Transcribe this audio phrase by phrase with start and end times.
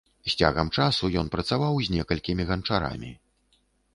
[0.29, 3.13] З цягам часу ён працаваў з некалькімі ганчарамі.